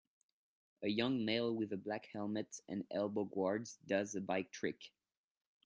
A 0.81 0.87
young 0.87 1.25
male 1.25 1.55
with 1.55 1.71
a 1.73 1.77
black 1.77 2.07
helmet 2.07 2.59
and 2.67 2.87
elbow 2.89 3.25
guards 3.25 3.77
does 3.85 4.15
a 4.15 4.21
bike 4.21 4.49
trick 4.49 4.91